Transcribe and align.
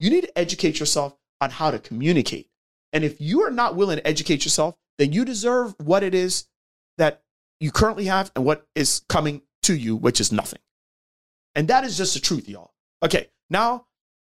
You 0.00 0.08
need 0.08 0.22
to 0.22 0.38
educate 0.38 0.80
yourself 0.80 1.14
on 1.42 1.50
how 1.50 1.70
to 1.70 1.78
communicate. 1.78 2.48
And 2.92 3.04
if 3.04 3.20
you 3.20 3.42
are 3.42 3.50
not 3.50 3.76
willing 3.76 3.98
to 3.98 4.06
educate 4.06 4.44
yourself, 4.44 4.74
then 4.98 5.12
you 5.12 5.24
deserve 5.24 5.74
what 5.78 6.02
it 6.02 6.14
is 6.14 6.46
that 6.96 7.22
you 7.60 7.70
currently 7.70 8.06
have 8.06 8.32
and 8.34 8.44
what 8.44 8.66
is 8.74 9.02
coming 9.08 9.42
to 9.62 9.74
you, 9.74 9.94
which 9.94 10.18
is 10.18 10.32
nothing. 10.32 10.58
And 11.54 11.68
that 11.68 11.84
is 11.84 11.98
just 11.98 12.14
the 12.14 12.20
truth, 12.20 12.48
y'all. 12.48 12.72
Okay, 13.02 13.28
now 13.50 13.86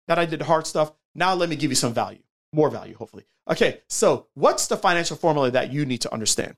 that 0.07 0.19
I 0.19 0.25
did 0.25 0.39
the 0.39 0.45
hard 0.45 0.67
stuff, 0.67 0.91
now 1.15 1.33
let 1.33 1.47
me 1.47 1.55
give 1.55 1.71
you 1.71 1.75
some 1.75 1.93
value, 1.93 2.21
more 2.51 2.69
value, 2.69 2.95
hopefully. 2.95 3.23
Okay, 3.49 3.81
so 3.87 4.27
what's 4.33 4.67
the 4.67 4.77
financial 4.77 5.15
formula 5.15 5.49
that 5.51 5.71
you 5.71 5.85
need 5.85 6.01
to 6.01 6.13
understand? 6.13 6.55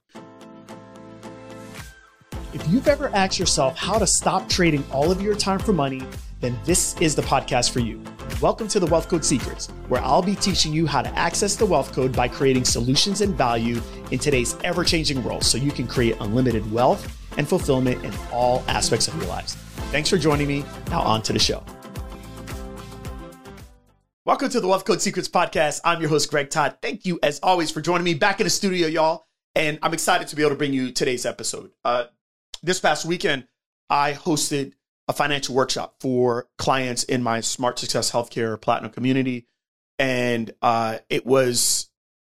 If 2.54 2.68
you've 2.70 2.88
ever 2.88 3.10
asked 3.10 3.38
yourself 3.38 3.78
how 3.78 4.00
to 4.00 4.08
stop 4.08 4.50
trading 4.50 4.84
all 4.92 5.12
of 5.12 5.22
your 5.22 5.36
time 5.36 5.60
for 5.60 5.74
money, 5.74 6.02
then 6.40 6.58
this 6.66 7.00
is 7.02 7.14
the 7.14 7.22
podcast 7.22 7.72
for 7.72 7.82
you. 7.82 8.04
Welcome 8.42 8.68
to 8.68 8.82
the 8.82 8.86
Wealth 8.88 9.08
Code 9.08 9.24
Secrets, 9.24 9.68
where 9.88 10.02
I'll 10.02 10.22
be 10.22 10.36
teaching 10.36 10.74
you 10.74 10.86
how 10.86 11.02
to 11.02 11.08
access 11.18 11.56
the 11.56 11.66
wealth 11.66 11.94
code 11.94 12.14
by 12.14 12.28
creating 12.28 12.66
solutions 12.66 13.22
and 13.22 13.34
value 13.34 13.82
in 14.12 14.20
today's 14.20 14.58
ever 14.66 14.84
changing 14.84 15.24
world 15.24 15.46
so 15.46 15.58
you 15.58 15.72
can 15.72 15.88
create 15.88 16.18
unlimited 16.20 16.70
wealth 16.70 17.18
and 17.38 17.48
fulfillment 17.48 18.04
in 18.04 18.14
all 18.34 18.62
aspects 18.68 19.08
of 19.08 19.16
your 19.16 19.28
lives. 19.28 19.56
Thanks 19.90 20.10
for 20.10 20.18
joining 20.18 20.50
me. 20.50 20.66
Now, 20.90 21.00
on 21.04 21.22
to 21.24 21.32
the 21.32 21.40
show. 21.40 21.64
Welcome 24.26 24.50
to 24.50 24.60
the 24.60 24.68
Wealth 24.68 24.84
Code 24.84 25.02
Secrets 25.02 25.30
podcast. 25.30 25.80
I'm 25.86 26.02
your 26.02 26.10
host, 26.10 26.30
Greg 26.30 26.50
Todd. 26.50 26.80
Thank 26.82 27.06
you, 27.06 27.18
as 27.24 27.40
always, 27.42 27.72
for 27.72 27.80
joining 27.80 28.04
me 28.04 28.16
back 28.16 28.42
in 28.42 28.44
the 28.44 28.50
studio, 28.50 28.90
y'all. 28.90 29.28
And 29.56 29.80
I'm 29.82 29.94
excited 29.94 30.28
to 30.28 30.36
be 30.36 30.42
able 30.42 30.50
to 30.52 30.58
bring 30.58 30.74
you 30.74 30.92
today's 30.92 31.26
episode. 31.26 31.72
Uh, 31.86 32.08
this 32.62 32.82
past 32.82 33.06
weekend, 33.06 33.48
I 33.90 34.12
hosted 34.12 34.74
a 35.08 35.14
financial 35.14 35.56
workshop 35.56 35.96
for 36.00 36.48
clients 36.58 37.04
in 37.04 37.22
my 37.22 37.42
Smart 37.42 37.80
Success 37.80 38.12
Healthcare 38.12 38.60
Platinum 38.60 38.92
community. 38.92 39.48
And 40.00 40.52
uh, 40.62 41.00
it 41.10 41.26
was 41.26 41.90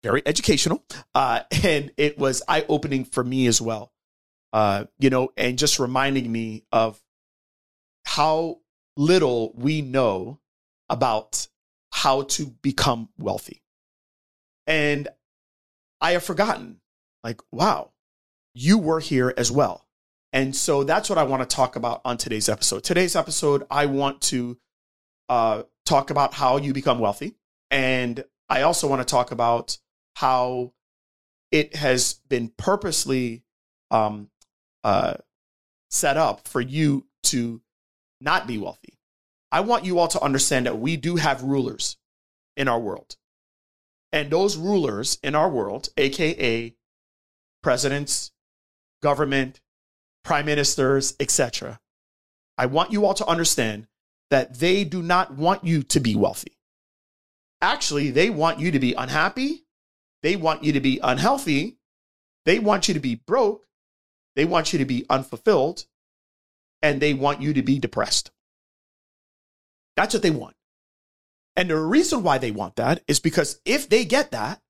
very 0.03 0.21
educational 0.25 0.83
uh, 1.15 1.41
and 1.63 1.91
it 1.97 2.17
was 2.17 2.43
eye 2.47 2.65
opening 2.69 3.05
for 3.05 3.23
me 3.23 3.47
as 3.47 3.61
well. 3.61 3.91
Uh, 4.53 4.85
you 4.99 5.09
know, 5.09 5.29
and 5.35 5.57
just 5.57 5.79
reminding 5.79 6.31
me 6.31 6.63
of 6.71 6.99
how 8.05 8.59
little 8.95 9.53
we 9.55 9.81
know 9.81 10.39
about 10.89 11.47
how 11.91 12.23
to 12.23 12.47
become 12.61 13.09
wealthy. 13.17 13.61
And 14.65 15.07
I 15.99 16.11
have 16.11 16.23
forgotten, 16.23 16.79
like, 17.23 17.41
wow, 17.51 17.91
you 18.53 18.77
were 18.77 18.99
here 18.99 19.33
as 19.35 19.51
well. 19.51 19.86
And 20.33 20.55
so 20.55 20.83
that's 20.83 21.09
what 21.09 21.17
I 21.17 21.23
want 21.23 21.47
to 21.47 21.55
talk 21.55 21.75
about 21.75 22.01
on 22.03 22.17
today's 22.17 22.49
episode. 22.49 22.83
Today's 22.83 23.15
episode, 23.15 23.65
I 23.71 23.85
want 23.85 24.21
to 24.23 24.57
uh, 25.29 25.63
talk 25.85 26.09
about 26.09 26.33
how 26.33 26.57
you 26.57 26.73
become 26.73 26.99
wealthy. 26.99 27.35
And 27.71 28.23
I 28.49 28.61
also 28.61 28.87
want 28.87 29.01
to 29.01 29.11
talk 29.11 29.31
about 29.31 29.77
how 30.15 30.73
it 31.51 31.75
has 31.75 32.19
been 32.27 32.51
purposely 32.57 33.43
um, 33.91 34.29
uh, 34.83 35.15
set 35.89 36.17
up 36.17 36.47
for 36.47 36.61
you 36.61 37.05
to 37.23 37.61
not 38.19 38.47
be 38.47 38.57
wealthy. 38.57 38.97
I 39.51 39.61
want 39.61 39.85
you 39.85 39.99
all 39.99 40.09
to 40.09 40.21
understand 40.21 40.65
that 40.65 40.77
we 40.77 40.97
do 40.97 41.15
have 41.15 41.43
rulers 41.43 41.97
in 42.57 42.67
our 42.67 42.79
world. 42.79 43.15
And 44.11 44.29
those 44.29 44.57
rulers 44.57 45.19
in 45.23 45.35
our 45.35 45.49
world, 45.49 45.89
AKA 45.97 46.75
presidents, 47.61 48.31
government, 49.01 49.61
prime 50.27 50.45
ministers, 50.45 51.15
etc. 51.21 51.79
I 52.57 52.65
want 52.65 52.91
you 52.91 53.05
all 53.05 53.13
to 53.13 53.25
understand 53.25 53.87
that 54.29 54.59
they 54.59 54.83
do 54.83 55.01
not 55.01 55.33
want 55.33 55.63
you 55.63 55.83
to 55.83 56.01
be 56.01 56.17
wealthy. 56.17 56.57
Actually, 57.61 58.11
they 58.11 58.29
want 58.29 58.59
you 58.59 58.71
to 58.71 58.77
be 58.77 58.93
unhappy. 58.93 59.63
They 60.23 60.35
want 60.35 60.65
you 60.65 60.73
to 60.73 60.81
be 60.81 60.99
unhealthy. 61.01 61.77
They 62.43 62.59
want 62.59 62.89
you 62.89 62.93
to 62.93 62.99
be 62.99 63.15
broke. 63.15 63.65
They 64.35 64.43
want 64.43 64.73
you 64.73 64.79
to 64.79 64.85
be 64.85 65.05
unfulfilled. 65.09 65.85
And 66.81 67.01
they 67.01 67.13
want 67.13 67.41
you 67.41 67.53
to 67.53 67.61
be 67.61 67.79
depressed. 67.79 68.29
That's 69.95 70.13
what 70.13 70.23
they 70.23 70.29
want. 70.29 70.57
And 71.55 71.69
the 71.69 71.79
reason 71.79 72.21
why 72.21 72.37
they 72.37 72.51
want 72.51 72.75
that 72.75 73.01
is 73.07 73.21
because 73.21 73.61
if 73.63 73.87
they 73.87 74.03
get 74.03 74.31
that, 74.31 74.61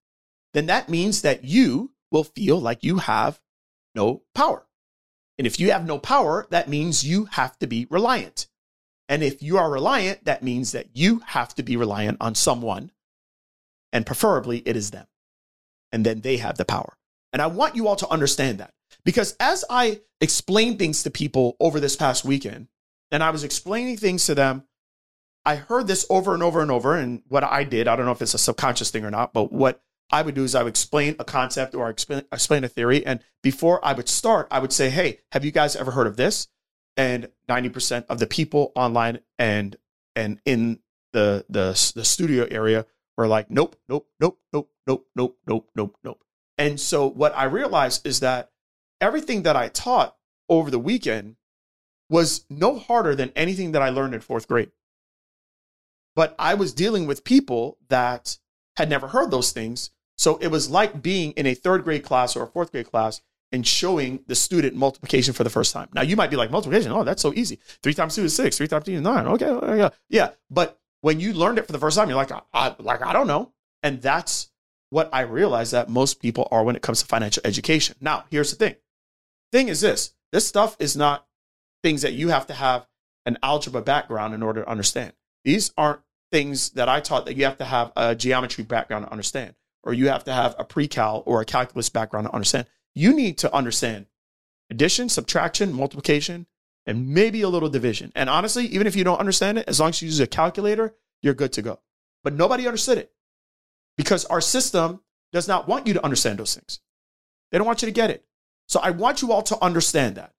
then 0.54 0.68
that 0.68 0.88
means 0.88 1.24
that 1.24 1.44
you 1.44 1.94
will 2.12 2.26
feel 2.26 2.62
like 2.62 2.84
you 2.84 3.00
have 3.00 3.42
no 3.96 4.22
power. 4.36 4.67
And 5.38 5.46
if 5.46 5.60
you 5.60 5.72
have 5.72 5.86
no 5.86 6.00
power, 6.00 6.48
that 6.50 6.68
means 6.68 7.06
you 7.06 7.26
have 7.26 7.58
to 7.60 7.68
be 7.68 7.88
reliant. 7.90 8.48
And 9.10 9.24
if 9.24 9.42
you 9.42 9.58
are 9.58 9.70
reliant, 9.70 10.26
that 10.26 10.44
means 10.44 10.72
that 10.72 10.88
you 10.94 11.22
have 11.28 11.54
to 11.56 11.64
be 11.64 11.78
reliant 11.78 12.18
on 12.20 12.36
someone. 12.36 12.92
And 13.94 14.06
preferably, 14.06 14.60
it 14.66 14.76
is 14.76 14.92
them. 14.92 15.08
And 15.92 16.06
then 16.06 16.22
they 16.22 16.38
have 16.38 16.58
the 16.58 16.66
power. 16.66 16.98
And 17.32 17.42
I 17.42 17.48
want 17.48 17.76
you 17.76 17.88
all 17.88 17.96
to 17.98 18.10
understand 18.10 18.58
that 18.60 18.74
because 19.06 19.36
as 19.40 19.64
I 19.70 20.02
explained 20.20 20.80
things 20.80 21.04
to 21.04 21.10
people 21.10 21.56
over 21.60 21.80
this 21.80 21.96
past 21.96 22.26
weekend, 22.26 22.68
and 23.12 23.24
I 23.24 23.30
was 23.30 23.44
explaining 23.44 23.98
things 23.98 24.26
to 24.26 24.36
them, 24.36 24.64
I 25.46 25.56
heard 25.56 25.88
this 25.88 26.06
over 26.10 26.34
and 26.34 26.44
over 26.44 26.62
and 26.62 26.70
over. 26.70 26.96
And 26.96 27.22
what 27.30 27.44
I 27.44 27.64
did, 27.64 27.88
I 27.88 27.96
don't 27.96 28.06
know 28.06 28.12
if 28.12 28.22
it's 28.22 28.34
a 28.34 28.40
subconscious 28.40 28.92
thing 28.92 29.06
or 29.06 29.12
not, 29.12 29.32
but 29.32 29.52
what 29.52 29.82
I 30.10 30.22
would 30.22 30.36
do 30.36 30.44
is 30.44 30.56
I 30.56 30.64
would 30.64 30.70
explain 30.70 31.16
a 31.20 31.26
concept 31.26 31.76
or 31.76 31.90
explain, 31.90 32.24
explain 32.32 32.64
a 32.64 32.68
theory. 32.68 33.06
And 33.06 33.20
before 33.44 33.84
I 33.84 33.94
would 33.94 34.10
start, 34.10 34.48
I 34.50 34.60
would 34.60 34.74
say, 34.74 34.90
Hey, 34.90 35.20
have 35.32 35.44
you 35.44 35.52
guys 35.52 35.76
ever 35.76 35.92
heard 35.92 36.08
of 36.08 36.18
this? 36.18 36.48
And 36.96 37.30
90% 37.50 38.06
of 38.10 38.20
the 38.20 38.28
people 38.28 38.72
online 38.76 39.20
and, 39.38 39.76
and 40.16 40.40
in 40.46 40.80
the, 41.14 41.46
the, 41.48 41.92
the 41.96 42.06
studio 42.06 42.48
area 42.50 42.86
were 43.18 43.28
like, 43.28 43.50
nope, 43.50 43.76
nope, 43.90 44.08
nope, 44.20 44.40
nope, 44.54 44.72
nope, 44.86 45.08
nope, 45.16 45.38
nope, 45.48 45.70
nope, 45.76 45.98
nope. 46.04 46.24
And 46.58 46.80
so 46.80 47.08
what 47.08 47.36
I 47.38 47.46
realized 47.46 48.06
is 48.06 48.20
that 48.22 48.52
everything 49.02 49.44
that 49.44 49.56
I 49.56 49.68
taught 49.68 50.16
over 50.50 50.72
the 50.72 50.80
weekend 50.80 51.36
was 52.10 52.46
no 52.50 52.80
harder 52.80 53.16
than 53.16 53.32
anything 53.36 53.74
that 53.74 53.82
I 53.82 53.90
learned 53.90 54.14
in 54.14 54.22
fourth 54.22 54.48
grade. 54.48 54.72
But 56.16 56.36
I 56.40 56.54
was 56.54 56.74
dealing 56.74 57.06
with 57.06 57.24
people 57.24 57.78
that 57.90 58.38
had 58.78 58.90
never 58.90 59.08
heard 59.08 59.30
those 59.30 59.52
things 59.52 59.92
so 60.18 60.38
it 60.38 60.48
was 60.48 60.70
like 60.70 61.02
being 61.02 61.32
in 61.34 61.46
a 61.46 61.54
third 61.54 61.84
grade 61.84 62.04
class 62.04 62.36
or 62.36 62.44
a 62.44 62.48
fourth 62.48 62.72
grade 62.72 62.90
class 62.90 63.22
and 63.52 63.66
showing 63.66 64.20
the 64.28 64.36
student 64.36 64.76
multiplication 64.76 65.34
for 65.34 65.44
the 65.44 65.50
first 65.50 65.74
time. 65.74 65.88
Now 65.94 66.02
you 66.02 66.16
might 66.16 66.30
be 66.30 66.36
like, 66.36 66.52
multiplication, 66.52 66.92
oh, 66.92 67.04
that's 67.04 67.22
so 67.22 67.34
easy. 67.34 67.60
Three 67.84 67.94
times 67.94 68.16
two 68.16 68.24
is 68.24 68.36
six, 68.36 68.58
three 68.58 68.68
times 68.68 68.86
two 68.86 68.94
is 68.94 69.02
nine. 69.02 69.28
Okay, 69.28 69.46
okay, 69.46 69.96
yeah. 70.10 70.32
But 70.50 70.80
when 71.02 71.20
you 71.20 71.34
learned 71.34 71.60
it 71.60 71.66
for 71.66 71.72
the 71.72 71.80
first 71.80 71.98
time, 71.98 72.10
you're 72.10 72.18
like, 72.18 72.32
I, 72.54 72.76
like, 72.80 73.02
I 73.02 73.14
don't 73.14 73.28
know. 73.28 73.54
And 73.84 74.02
that's 74.02 74.52
what 74.90 75.10
I 75.14 75.22
realized 75.22 75.72
that 75.74 75.90
most 75.90 76.20
people 76.22 76.48
are 76.52 76.64
when 76.64 76.76
it 76.76 76.82
comes 76.82 77.02
to 77.02 77.06
financial 77.06 77.42
education. 77.46 77.96
Now, 78.02 78.26
here's 78.32 78.50
the 78.50 78.58
thing. 78.58 78.76
Thing 79.52 79.70
is 79.70 79.82
this, 79.82 80.14
this 80.32 80.48
stuff 80.48 80.76
is 80.80 80.98
not 80.98 81.26
things 81.84 82.02
that 82.02 82.14
you 82.14 82.30
have 82.30 82.48
to 82.48 82.54
have 82.54 82.88
an 83.26 83.38
algebra 83.44 83.82
background 83.82 84.34
in 84.34 84.42
order 84.42 84.64
to 84.64 84.70
understand. 84.70 85.14
These 85.46 85.72
aren't 85.78 86.02
things 86.32 86.72
that 86.72 86.90
I 86.90 87.00
taught 87.00 87.26
that 87.28 87.36
you 87.36 87.46
have 87.46 87.60
to 87.60 87.66
have 87.66 87.94
a 87.96 88.16
geometry 88.16 88.64
background 88.64 89.06
to 89.06 89.12
understand 89.12 89.56
or 89.84 89.94
you 89.94 90.10
have 90.10 90.24
to 90.26 90.34
have 90.34 90.56
a 90.60 90.64
pre-cal 90.64 91.24
or 91.26 91.42
a 91.42 91.46
calculus 91.46 91.90
background 91.90 92.28
to 92.28 92.34
understand. 92.34 92.68
You 92.94 93.14
need 93.14 93.38
to 93.40 93.54
understand 93.54 94.08
addition, 94.70 95.10
subtraction, 95.10 95.74
multiplication, 95.74 96.46
and 96.86 97.10
maybe 97.10 97.42
a 97.42 97.50
little 97.50 97.70
division. 97.70 98.12
And 98.16 98.30
honestly, 98.30 98.66
even 98.68 98.88
if 98.88 98.96
you 98.96 99.04
don't 99.04 99.20
understand 99.20 99.58
it, 99.58 99.68
as 99.68 99.80
long 99.80 99.90
as 99.90 100.02
you 100.02 100.08
use 100.08 100.20
a 100.20 100.28
calculator, 100.28 100.96
you're 101.22 101.34
good 101.34 101.54
to 101.54 101.62
go. 101.62 101.80
But 102.24 102.34
nobody 102.34 102.66
understood 102.66 102.98
it 102.98 103.12
because 103.98 104.26
our 104.26 104.42
system 104.42 105.02
does 105.32 105.48
not 105.48 105.68
want 105.68 105.88
you 105.88 105.94
to 105.94 106.04
understand 106.04 106.40
those 106.40 106.56
things. 106.56 106.80
They 107.52 107.58
don't 107.58 107.68
want 107.68 107.82
you 107.82 107.88
to 107.88 107.94
get 107.94 108.10
it. 108.10 108.26
So 108.68 108.80
I 108.82 108.92
want 108.92 109.22
you 109.22 109.32
all 109.32 109.44
to 109.44 109.64
understand 109.64 110.16
that. 110.16 110.34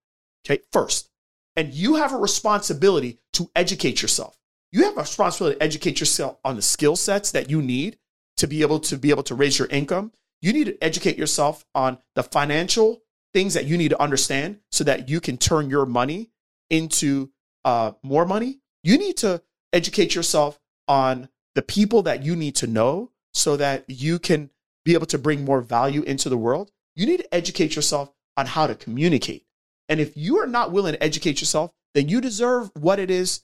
Okay, 0.46 0.62
first. 0.72 1.10
And 1.56 1.74
you 1.74 1.96
have 1.96 2.12
a 2.12 2.18
responsibility 2.18 3.18
to 3.34 3.50
educate 3.56 4.00
yourself. 4.00 4.38
You 4.70 4.84
have 4.84 4.96
a 4.96 5.00
responsibility 5.00 5.58
to 5.58 5.64
educate 5.64 6.00
yourself 6.00 6.38
on 6.44 6.56
the 6.56 6.62
skill 6.62 6.96
sets 6.96 7.32
that 7.32 7.50
you 7.50 7.62
need 7.62 7.98
to 8.38 8.46
be 8.46 8.62
able 8.62 8.80
to 8.80 8.96
be 8.96 9.10
able 9.10 9.22
to 9.24 9.34
raise 9.34 9.58
your 9.58 9.68
income, 9.68 10.12
you 10.40 10.52
need 10.52 10.64
to 10.64 10.82
educate 10.82 11.18
yourself 11.18 11.64
on 11.74 11.98
the 12.14 12.22
financial 12.22 13.02
things 13.32 13.54
that 13.54 13.66
you 13.66 13.76
need 13.76 13.90
to 13.90 14.00
understand 14.00 14.60
so 14.70 14.84
that 14.84 15.08
you 15.08 15.20
can 15.20 15.36
turn 15.36 15.68
your 15.68 15.86
money 15.86 16.30
into 16.70 17.30
uh, 17.64 17.92
more 18.02 18.24
money. 18.24 18.60
You 18.82 18.96
need 18.98 19.16
to 19.18 19.42
educate 19.72 20.14
yourself 20.14 20.58
on 20.86 21.28
the 21.54 21.62
people 21.62 22.02
that 22.02 22.22
you 22.22 22.36
need 22.36 22.56
to 22.56 22.66
know 22.66 23.10
so 23.34 23.56
that 23.56 23.84
you 23.88 24.18
can 24.18 24.50
be 24.84 24.94
able 24.94 25.06
to 25.06 25.18
bring 25.18 25.44
more 25.44 25.60
value 25.60 26.02
into 26.02 26.28
the 26.28 26.38
world. 26.38 26.70
You 26.96 27.06
need 27.06 27.18
to 27.18 27.34
educate 27.34 27.76
yourself 27.76 28.10
on 28.36 28.46
how 28.46 28.66
to 28.66 28.74
communicate. 28.74 29.44
And 29.88 30.00
if 30.00 30.16
you 30.16 30.38
are 30.38 30.46
not 30.46 30.72
willing 30.72 30.94
to 30.94 31.02
educate 31.02 31.40
yourself, 31.40 31.72
then 31.94 32.08
you 32.08 32.20
deserve 32.20 32.70
what 32.74 32.98
it 32.98 33.10
is 33.10 33.42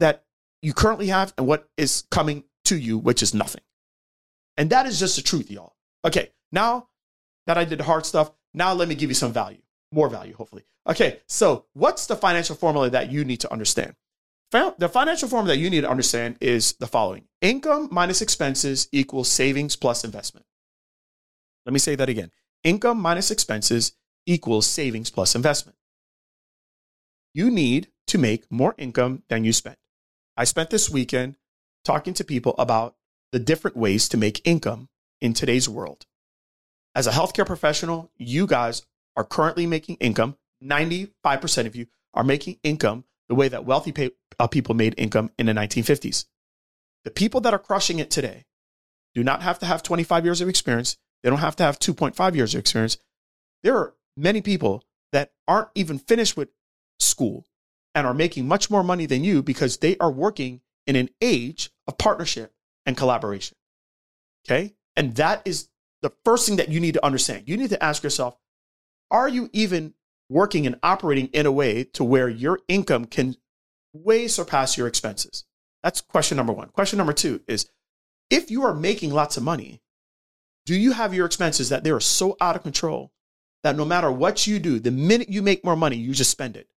that 0.00 0.24
you 0.62 0.72
currently 0.72 1.08
have 1.08 1.32
and 1.38 1.46
what 1.46 1.68
is 1.76 2.04
coming 2.10 2.44
to 2.66 2.76
you, 2.76 2.98
which 2.98 3.22
is 3.22 3.34
nothing. 3.34 3.62
And 4.56 4.70
that 4.70 4.86
is 4.86 4.98
just 4.98 5.16
the 5.16 5.22
truth, 5.22 5.50
y'all. 5.50 5.74
Okay, 6.04 6.30
now 6.52 6.88
that 7.46 7.58
I 7.58 7.64
did 7.64 7.80
the 7.80 7.84
hard 7.84 8.06
stuff, 8.06 8.30
now 8.52 8.72
let 8.72 8.88
me 8.88 8.94
give 8.94 9.10
you 9.10 9.14
some 9.14 9.32
value, 9.32 9.62
more 9.92 10.08
value, 10.08 10.34
hopefully. 10.34 10.64
Okay, 10.86 11.20
so 11.26 11.64
what's 11.72 12.06
the 12.06 12.16
financial 12.16 12.54
formula 12.54 12.90
that 12.90 13.10
you 13.10 13.24
need 13.24 13.40
to 13.40 13.52
understand? 13.52 13.94
the 14.78 14.88
financial 14.88 15.28
formula 15.28 15.56
that 15.56 15.60
you 15.60 15.68
need 15.68 15.80
to 15.80 15.90
understand 15.90 16.36
is 16.40 16.74
the 16.74 16.86
following 16.86 17.24
income 17.40 17.88
minus 17.90 18.22
expenses 18.22 18.88
equals 18.92 19.28
savings 19.28 19.74
plus 19.74 20.04
investment. 20.04 20.46
Let 21.66 21.72
me 21.72 21.80
say 21.80 21.96
that 21.96 22.08
again 22.08 22.30
income 22.62 22.98
minus 22.98 23.32
expenses 23.32 23.92
equals 24.26 24.66
savings 24.66 25.10
plus 25.10 25.34
investment. 25.34 25.76
You 27.32 27.50
need 27.50 27.88
to 28.06 28.18
make 28.18 28.50
more 28.50 28.76
income 28.78 29.24
than 29.28 29.42
you 29.42 29.52
spend. 29.52 29.76
I 30.36 30.44
spent 30.44 30.70
this 30.70 30.88
weekend 30.88 31.36
talking 31.84 32.14
to 32.14 32.24
people 32.24 32.54
about 32.58 32.94
the 33.34 33.40
different 33.40 33.76
ways 33.76 34.08
to 34.08 34.16
make 34.16 34.40
income 34.44 34.88
in 35.20 35.34
today's 35.34 35.68
world. 35.68 36.06
As 36.94 37.08
a 37.08 37.10
healthcare 37.10 37.44
professional, 37.44 38.12
you 38.16 38.46
guys 38.46 38.86
are 39.16 39.24
currently 39.24 39.66
making 39.66 39.96
income. 39.96 40.36
95% 40.62 41.66
of 41.66 41.74
you 41.74 41.88
are 42.14 42.22
making 42.22 42.60
income 42.62 43.02
the 43.28 43.34
way 43.34 43.48
that 43.48 43.64
wealthy 43.64 43.90
pay, 43.90 44.12
uh, 44.38 44.46
people 44.46 44.76
made 44.76 44.94
income 44.96 45.32
in 45.36 45.46
the 45.46 45.52
1950s. 45.52 46.26
The 47.02 47.10
people 47.10 47.40
that 47.40 47.52
are 47.52 47.58
crushing 47.58 47.98
it 47.98 48.08
today 48.08 48.44
do 49.16 49.24
not 49.24 49.42
have 49.42 49.58
to 49.58 49.66
have 49.66 49.82
25 49.82 50.24
years 50.24 50.40
of 50.40 50.48
experience. 50.48 50.96
They 51.24 51.28
don't 51.28 51.40
have 51.40 51.56
to 51.56 51.64
have 51.64 51.80
2.5 51.80 52.36
years 52.36 52.54
of 52.54 52.60
experience. 52.60 52.98
There 53.64 53.76
are 53.76 53.94
many 54.16 54.42
people 54.42 54.84
that 55.10 55.32
aren't 55.48 55.70
even 55.74 55.98
finished 55.98 56.36
with 56.36 56.50
school 57.00 57.46
and 57.96 58.06
are 58.06 58.14
making 58.14 58.46
much 58.46 58.70
more 58.70 58.84
money 58.84 59.06
than 59.06 59.24
you 59.24 59.42
because 59.42 59.78
they 59.78 59.96
are 59.98 60.12
working 60.12 60.60
in 60.86 60.94
an 60.94 61.10
age 61.20 61.72
of 61.88 61.98
partnership 61.98 62.52
and 62.86 62.96
collaboration. 62.96 63.56
Okay. 64.46 64.74
And 64.96 65.14
that 65.16 65.42
is 65.44 65.68
the 66.02 66.12
first 66.24 66.46
thing 66.46 66.56
that 66.56 66.68
you 66.68 66.80
need 66.80 66.94
to 66.94 67.04
understand. 67.04 67.44
You 67.46 67.56
need 67.56 67.70
to 67.70 67.82
ask 67.82 68.02
yourself, 68.02 68.36
are 69.10 69.28
you 69.28 69.48
even 69.52 69.94
working 70.28 70.66
and 70.66 70.76
operating 70.82 71.28
in 71.28 71.46
a 71.46 71.52
way 71.52 71.84
to 71.84 72.04
where 72.04 72.28
your 72.28 72.60
income 72.68 73.06
can 73.06 73.36
way 73.92 74.28
surpass 74.28 74.76
your 74.76 74.86
expenses? 74.86 75.44
That's 75.82 76.00
question 76.00 76.36
number 76.36 76.52
one. 76.52 76.68
Question 76.68 76.98
number 76.98 77.12
two 77.12 77.42
is 77.46 77.70
if 78.30 78.50
you 78.50 78.64
are 78.64 78.74
making 78.74 79.12
lots 79.12 79.36
of 79.36 79.42
money, 79.42 79.82
do 80.66 80.74
you 80.74 80.92
have 80.92 81.12
your 81.14 81.26
expenses 81.26 81.68
that 81.68 81.84
they 81.84 81.90
are 81.90 82.00
so 82.00 82.36
out 82.40 82.56
of 82.56 82.62
control 82.62 83.12
that 83.62 83.76
no 83.76 83.84
matter 83.84 84.10
what 84.10 84.46
you 84.46 84.58
do, 84.58 84.78
the 84.78 84.90
minute 84.90 85.28
you 85.28 85.42
make 85.42 85.64
more 85.64 85.76
money, 85.76 85.96
you 85.96 86.12
just 86.12 86.30
spend 86.30 86.56
it? 86.56 86.68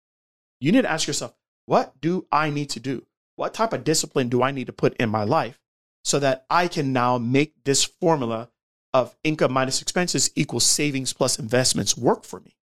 You 0.60 0.72
need 0.72 0.82
to 0.82 0.92
ask 0.92 1.08
yourself, 1.08 1.34
what 1.66 2.00
do 2.02 2.28
I 2.32 2.50
need 2.50 2.70
to 2.72 2.80
do? 2.80 3.06
What 3.36 3.54
type 3.54 3.74
of 3.74 3.84
discipline 3.84 4.30
do 4.30 4.42
I 4.42 4.52
need 4.52 4.68
to 4.68 4.74
put 4.74 4.96
in 4.98 5.10
my 5.10 5.24
life 5.24 5.60
so 6.08 6.20
that 6.20 6.46
I 6.50 6.70
can 6.70 6.94
now 6.94 7.18
make 7.18 7.66
this 7.66 7.84
formula 7.84 8.50
of 8.94 9.14
income 9.26 9.52
minus 9.52 9.82
expenses 9.82 10.32
equals 10.38 10.64
savings 10.66 11.12
plus 11.12 11.38
investments 11.38 11.98
work 11.98 12.24
for 12.24 12.40
me? 12.40 12.56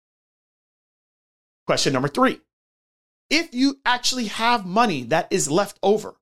Question 1.68 1.94
number 1.94 2.07
three 2.07 2.42
if 3.30 3.53
you 3.53 3.80
actually 3.86 4.25
have 4.25 4.65
money 4.65 5.03
that 5.03 5.27
is 5.30 5.50
left 5.50 5.77
over 5.83 6.15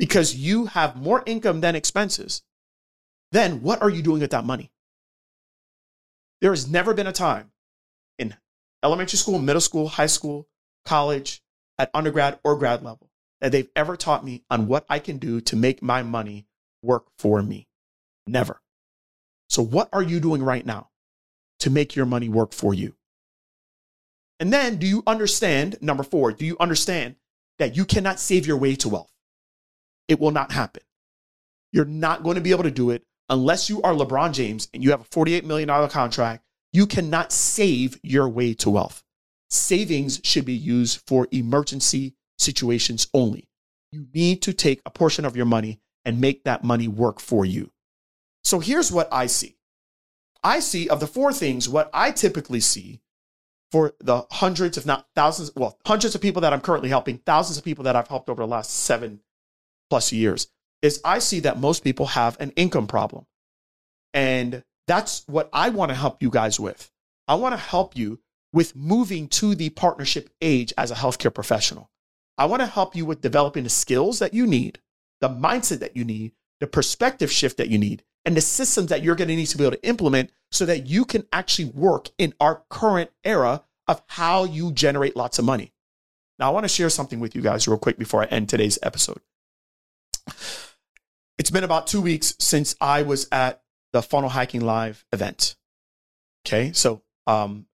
because 0.00 0.34
you 0.34 0.66
have 0.66 0.96
more 0.96 1.22
income 1.26 1.60
than 1.60 1.76
expenses, 1.76 2.42
then 3.30 3.62
what 3.62 3.80
are 3.80 3.90
you 3.90 4.02
doing 4.02 4.20
with 4.20 4.32
that 4.32 4.44
money? 4.44 4.72
There 6.40 6.50
has 6.50 6.68
never 6.68 6.92
been 6.92 7.06
a 7.06 7.12
time 7.12 7.52
in 8.18 8.34
elementary 8.82 9.18
school, 9.18 9.38
middle 9.38 9.60
school, 9.60 9.86
high 9.86 10.06
school, 10.06 10.48
college, 10.84 11.40
at 11.78 11.90
undergrad 11.94 12.40
or 12.42 12.56
grad 12.56 12.82
level 12.82 13.10
that 13.40 13.52
they've 13.52 13.70
ever 13.76 13.96
taught 13.96 14.24
me 14.24 14.42
on 14.50 14.66
what 14.66 14.84
I 14.88 14.98
can 14.98 15.18
do 15.18 15.40
to 15.42 15.54
make 15.54 15.82
my 15.82 16.02
money 16.02 16.47
work 16.82 17.06
for 17.18 17.42
me. 17.42 17.66
Never. 18.26 18.60
So, 19.48 19.62
what 19.62 19.88
are 19.92 20.02
you 20.02 20.20
doing 20.20 20.42
right 20.42 20.64
now 20.64 20.90
to 21.60 21.70
make 21.70 21.96
your 21.96 22.06
money 22.06 22.28
work 22.28 22.52
for 22.52 22.74
you? 22.74 22.94
And 24.40 24.52
then, 24.52 24.76
do 24.76 24.86
you 24.86 25.02
understand? 25.06 25.78
Number 25.80 26.02
four, 26.02 26.32
do 26.32 26.44
you 26.44 26.56
understand 26.60 27.16
that 27.58 27.76
you 27.76 27.84
cannot 27.84 28.20
save 28.20 28.46
your 28.46 28.56
way 28.56 28.76
to 28.76 28.88
wealth? 28.88 29.10
It 30.06 30.20
will 30.20 30.30
not 30.30 30.52
happen. 30.52 30.82
You're 31.72 31.84
not 31.84 32.22
going 32.22 32.36
to 32.36 32.40
be 32.40 32.50
able 32.50 32.62
to 32.62 32.70
do 32.70 32.90
it 32.90 33.04
unless 33.28 33.68
you 33.68 33.82
are 33.82 33.92
LeBron 33.92 34.32
James 34.32 34.68
and 34.72 34.82
you 34.82 34.90
have 34.90 35.00
a 35.00 35.04
$48 35.04 35.44
million 35.44 35.88
contract. 35.88 36.44
You 36.72 36.86
cannot 36.86 37.32
save 37.32 37.98
your 38.02 38.28
way 38.28 38.54
to 38.54 38.70
wealth. 38.70 39.02
Savings 39.50 40.20
should 40.24 40.44
be 40.44 40.54
used 40.54 41.02
for 41.06 41.26
emergency 41.30 42.14
situations 42.38 43.08
only. 43.12 43.48
You 43.90 44.06
need 44.14 44.42
to 44.42 44.52
take 44.52 44.80
a 44.84 44.90
portion 44.90 45.24
of 45.24 45.36
your 45.36 45.46
money 45.46 45.80
and 46.08 46.22
make 46.22 46.44
that 46.44 46.64
money 46.64 46.88
work 46.88 47.20
for 47.20 47.44
you. 47.44 47.70
So 48.42 48.60
here's 48.60 48.90
what 48.90 49.12
I 49.12 49.26
see 49.26 49.56
I 50.42 50.58
see 50.58 50.88
of 50.88 51.00
the 51.00 51.06
four 51.06 51.34
things, 51.34 51.68
what 51.68 51.90
I 51.92 52.12
typically 52.12 52.60
see 52.60 53.02
for 53.70 53.92
the 54.00 54.24
hundreds, 54.30 54.78
if 54.78 54.86
not 54.86 55.06
thousands, 55.14 55.50
well, 55.54 55.78
hundreds 55.84 56.14
of 56.14 56.22
people 56.22 56.40
that 56.40 56.54
I'm 56.54 56.62
currently 56.62 56.88
helping, 56.88 57.18
thousands 57.18 57.58
of 57.58 57.64
people 57.64 57.84
that 57.84 57.94
I've 57.94 58.08
helped 58.08 58.30
over 58.30 58.40
the 58.40 58.48
last 58.48 58.72
seven 58.72 59.20
plus 59.90 60.10
years, 60.10 60.48
is 60.80 60.98
I 61.04 61.18
see 61.18 61.40
that 61.40 61.60
most 61.60 61.84
people 61.84 62.06
have 62.06 62.40
an 62.40 62.52
income 62.56 62.86
problem. 62.86 63.26
And 64.14 64.64
that's 64.86 65.24
what 65.26 65.50
I 65.52 65.68
want 65.68 65.90
to 65.90 65.94
help 65.94 66.22
you 66.22 66.30
guys 66.30 66.58
with. 66.58 66.90
I 67.26 67.34
want 67.34 67.52
to 67.52 67.58
help 67.58 67.98
you 67.98 68.20
with 68.54 68.74
moving 68.74 69.28
to 69.28 69.54
the 69.54 69.68
partnership 69.68 70.30
age 70.40 70.72
as 70.78 70.90
a 70.90 70.94
healthcare 70.94 71.34
professional. 71.34 71.90
I 72.38 72.46
want 72.46 72.60
to 72.60 72.66
help 72.66 72.96
you 72.96 73.04
with 73.04 73.20
developing 73.20 73.64
the 73.64 73.70
skills 73.70 74.20
that 74.20 74.32
you 74.32 74.46
need, 74.46 74.78
the 75.20 75.28
mindset 75.28 75.80
that 75.80 75.96
you 75.96 76.04
need, 76.04 76.32
the 76.60 76.66
perspective 76.66 77.30
shift 77.30 77.56
that 77.58 77.68
you 77.68 77.78
need, 77.78 78.02
and 78.24 78.36
the 78.36 78.40
systems 78.40 78.88
that 78.88 79.02
you're 79.02 79.14
going 79.14 79.28
to 79.28 79.36
need 79.36 79.46
to 79.46 79.58
be 79.58 79.64
able 79.64 79.76
to 79.76 79.86
implement 79.86 80.30
so 80.50 80.66
that 80.66 80.86
you 80.86 81.04
can 81.04 81.26
actually 81.32 81.66
work 81.66 82.10
in 82.18 82.34
our 82.40 82.62
current 82.68 83.10
era 83.24 83.64
of 83.86 84.02
how 84.08 84.44
you 84.44 84.72
generate 84.72 85.16
lots 85.16 85.38
of 85.38 85.44
money. 85.44 85.72
Now, 86.38 86.48
I 86.48 86.50
want 86.50 86.64
to 86.64 86.68
share 86.68 86.90
something 86.90 87.20
with 87.20 87.34
you 87.34 87.42
guys 87.42 87.66
real 87.66 87.78
quick 87.78 87.98
before 87.98 88.22
I 88.22 88.26
end 88.26 88.48
today's 88.48 88.78
episode. 88.82 89.20
It's 91.38 91.50
been 91.50 91.64
about 91.64 91.86
two 91.86 92.00
weeks 92.00 92.34
since 92.40 92.74
I 92.80 93.02
was 93.02 93.28
at 93.30 93.62
the 93.92 94.02
Funnel 94.02 94.30
Hacking 94.30 94.60
Live 94.60 95.04
event. 95.12 95.54
Okay, 96.44 96.72
so 96.72 97.02
um, 97.28 97.68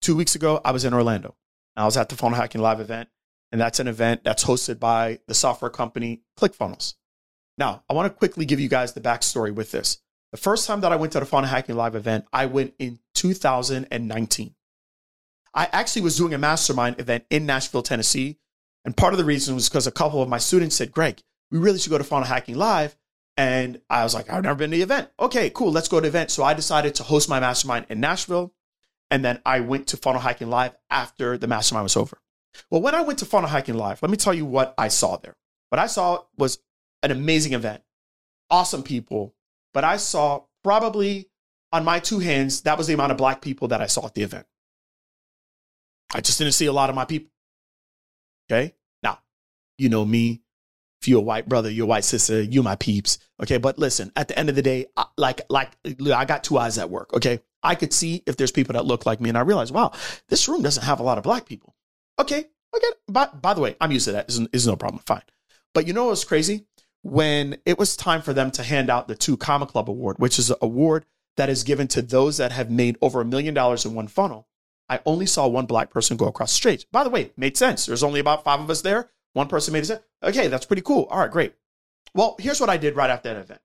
Two 0.00 0.16
weeks 0.16 0.34
ago, 0.34 0.60
I 0.64 0.70
was 0.70 0.84
in 0.84 0.94
Orlando. 0.94 1.34
I 1.76 1.84
was 1.84 1.96
at 1.96 2.08
the 2.08 2.16
Funnel 2.16 2.38
Hacking 2.38 2.60
Live 2.60 2.80
event, 2.80 3.08
and 3.52 3.60
that's 3.60 3.80
an 3.80 3.88
event 3.88 4.24
that's 4.24 4.44
hosted 4.44 4.78
by 4.78 5.20
the 5.26 5.34
software 5.34 5.70
company 5.70 6.22
ClickFunnels. 6.38 6.94
Now, 7.56 7.82
I 7.88 7.94
want 7.94 8.12
to 8.12 8.16
quickly 8.16 8.44
give 8.44 8.60
you 8.60 8.68
guys 8.68 8.92
the 8.92 9.00
backstory 9.00 9.54
with 9.54 9.72
this. 9.72 9.98
The 10.30 10.38
first 10.38 10.66
time 10.66 10.82
that 10.82 10.92
I 10.92 10.96
went 10.96 11.12
to 11.12 11.20
the 11.20 11.26
Funnel 11.26 11.48
Hacking 11.48 11.76
Live 11.76 11.94
event, 11.94 12.26
I 12.32 12.46
went 12.46 12.74
in 12.78 12.98
2019. 13.14 14.54
I 15.54 15.68
actually 15.72 16.02
was 16.02 16.16
doing 16.16 16.34
a 16.34 16.38
mastermind 16.38 17.00
event 17.00 17.24
in 17.30 17.46
Nashville, 17.46 17.82
Tennessee. 17.82 18.38
And 18.84 18.96
part 18.96 19.14
of 19.14 19.18
the 19.18 19.24
reason 19.24 19.54
was 19.54 19.68
because 19.68 19.86
a 19.86 19.92
couple 19.92 20.22
of 20.22 20.28
my 20.28 20.38
students 20.38 20.76
said, 20.76 20.92
Greg, 20.92 21.20
we 21.50 21.58
really 21.58 21.78
should 21.78 21.90
go 21.90 21.98
to 21.98 22.04
Funnel 22.04 22.28
Hacking 22.28 22.56
Live. 22.56 22.94
And 23.36 23.80
I 23.88 24.04
was 24.04 24.14
like, 24.14 24.30
I've 24.30 24.42
never 24.42 24.58
been 24.58 24.70
to 24.70 24.76
the 24.76 24.82
event. 24.82 25.10
Okay, 25.18 25.50
cool. 25.50 25.72
Let's 25.72 25.88
go 25.88 25.98
to 25.98 26.02
the 26.02 26.08
event. 26.08 26.30
So 26.30 26.44
I 26.44 26.54
decided 26.54 26.94
to 26.96 27.02
host 27.02 27.28
my 27.28 27.40
mastermind 27.40 27.86
in 27.88 28.00
Nashville. 28.00 28.52
And 29.10 29.24
then 29.24 29.40
I 29.46 29.60
went 29.60 29.88
to 29.88 29.96
Funnel 29.96 30.20
Hacking 30.20 30.50
Live 30.50 30.76
after 30.90 31.38
the 31.38 31.46
mastermind 31.46 31.84
was 31.84 31.96
over. 31.96 32.18
Well, 32.70 32.82
when 32.82 32.94
I 32.94 33.02
went 33.02 33.18
to 33.20 33.24
Funnel 33.24 33.48
Hacking 33.48 33.76
Live, 33.76 34.02
let 34.02 34.10
me 34.10 34.16
tell 34.16 34.34
you 34.34 34.44
what 34.44 34.74
I 34.78 34.88
saw 34.88 35.16
there. 35.16 35.36
What 35.70 35.78
I 35.78 35.86
saw 35.86 36.24
was 36.36 36.58
an 37.02 37.10
amazing 37.10 37.52
event, 37.52 37.82
awesome 38.50 38.82
people, 38.82 39.34
but 39.74 39.84
I 39.84 39.96
saw 39.96 40.44
probably 40.64 41.28
on 41.72 41.84
my 41.84 41.98
two 42.00 42.18
hands, 42.18 42.62
that 42.62 42.78
was 42.78 42.86
the 42.86 42.94
amount 42.94 43.12
of 43.12 43.18
black 43.18 43.42
people 43.42 43.68
that 43.68 43.80
I 43.80 43.86
saw 43.86 44.06
at 44.06 44.14
the 44.14 44.22
event. 44.22 44.46
I 46.12 46.20
just 46.20 46.38
didn't 46.38 46.54
see 46.54 46.66
a 46.66 46.72
lot 46.72 46.88
of 46.88 46.96
my 46.96 47.04
people. 47.04 47.30
Okay. 48.50 48.74
Now, 49.02 49.18
you 49.76 49.88
know 49.88 50.04
me. 50.04 50.40
If 51.00 51.06
you're 51.06 51.20
a 51.20 51.22
white 51.22 51.48
brother, 51.48 51.70
you're 51.70 51.84
a 51.84 51.88
white 51.88 52.04
sister, 52.04 52.42
you 52.42 52.62
my 52.62 52.74
peeps. 52.74 53.18
Okay. 53.40 53.58
But 53.58 53.78
listen, 53.78 54.10
at 54.16 54.28
the 54.28 54.38
end 54.38 54.48
of 54.48 54.56
the 54.56 54.62
day, 54.62 54.86
I, 54.96 55.04
like, 55.16 55.42
like 55.50 55.70
I 56.12 56.24
got 56.24 56.42
two 56.42 56.58
eyes 56.58 56.78
at 56.78 56.90
work. 56.90 57.12
Okay. 57.14 57.40
I 57.62 57.74
could 57.74 57.92
see 57.92 58.22
if 58.26 58.36
there's 58.36 58.50
people 58.50 58.72
that 58.72 58.86
look 58.86 59.04
like 59.04 59.20
me. 59.20 59.28
And 59.28 59.36
I 59.36 59.42
realized, 59.42 59.74
wow, 59.74 59.92
this 60.28 60.48
room 60.48 60.62
doesn't 60.62 60.84
have 60.84 61.00
a 61.00 61.02
lot 61.02 61.18
of 61.18 61.24
black 61.24 61.44
people. 61.44 61.74
Okay, 62.18 62.44
okay. 62.74 62.88
By, 63.08 63.26
by 63.26 63.54
the 63.54 63.60
way, 63.60 63.76
I'm 63.80 63.92
used 63.92 64.06
to 64.06 64.12
that. 64.12 64.28
Is 64.28 64.40
is 64.52 64.66
no 64.66 64.76
problem. 64.76 65.02
Fine. 65.06 65.22
But 65.74 65.86
you 65.86 65.92
know 65.92 66.06
what's 66.06 66.24
crazy? 66.24 66.66
When 67.02 67.58
it 67.64 67.78
was 67.78 67.96
time 67.96 68.22
for 68.22 68.32
them 68.32 68.50
to 68.52 68.62
hand 68.62 68.90
out 68.90 69.08
the 69.08 69.14
two 69.14 69.36
Comma 69.36 69.66
Club 69.66 69.88
Award, 69.88 70.16
which 70.18 70.38
is 70.38 70.50
an 70.50 70.56
award 70.60 71.06
that 71.36 71.48
is 71.48 71.62
given 71.62 71.86
to 71.88 72.02
those 72.02 72.38
that 72.38 72.52
have 72.52 72.70
made 72.70 72.98
over 73.00 73.20
a 73.20 73.24
million 73.24 73.54
dollars 73.54 73.84
in 73.84 73.94
one 73.94 74.08
funnel, 74.08 74.48
I 74.88 75.00
only 75.06 75.26
saw 75.26 75.46
one 75.46 75.66
black 75.66 75.90
person 75.90 76.16
go 76.16 76.26
across 76.26 76.52
the. 76.52 76.86
By 76.90 77.04
the 77.04 77.10
way, 77.10 77.32
made 77.36 77.56
sense. 77.56 77.86
There's 77.86 78.02
only 78.02 78.20
about 78.20 78.44
five 78.44 78.60
of 78.60 78.70
us 78.70 78.82
there. 78.82 79.10
One 79.34 79.48
person 79.48 79.72
made 79.72 79.88
it. 79.88 80.04
Okay, 80.22 80.48
that's 80.48 80.66
pretty 80.66 80.82
cool. 80.82 81.04
All 81.10 81.18
right, 81.20 81.30
great. 81.30 81.54
Well, 82.14 82.36
here's 82.40 82.60
what 82.60 82.70
I 82.70 82.78
did 82.78 82.96
right 82.96 83.10
after 83.10 83.32
that 83.32 83.40
event. 83.40 83.60